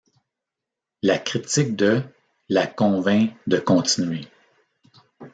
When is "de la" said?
1.75-2.65